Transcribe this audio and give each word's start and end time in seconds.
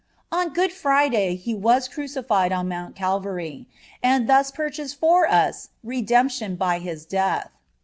(6) 0.33 0.45
On 0.47 0.51
Good 0.53 0.73
Friday 0.73 1.35
He 1.35 1.53
was 1.53 1.87
crucified 1.87 2.51
on 2.51 2.67
Mount 2.67 2.95
Calvary, 2.95 3.67
and 4.01 4.27
thus 4.27 4.49
purchased 4.49 4.97
for 4.99 5.29
us 5.29 5.69
redemption 5.83 6.55
by 6.55 6.79
His 6.79 7.05
death. 7.05 7.51